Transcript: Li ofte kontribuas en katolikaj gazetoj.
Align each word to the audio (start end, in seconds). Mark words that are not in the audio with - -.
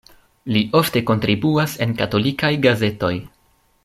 Li 0.53 0.61
ofte 0.79 1.03
kontribuas 1.11 1.75
en 1.87 1.93
katolikaj 2.01 2.51
gazetoj. 2.65 3.13